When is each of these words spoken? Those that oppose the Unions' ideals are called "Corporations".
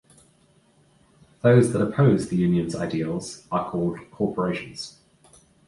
Those 1.43 1.71
that 1.71 1.81
oppose 1.83 2.27
the 2.29 2.35
Unions' 2.35 2.73
ideals 2.75 3.45
are 3.51 3.69
called 3.69 3.99
"Corporations". 4.09 4.97